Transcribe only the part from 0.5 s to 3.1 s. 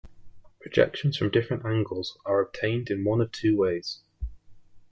Projections from different angles are obtained in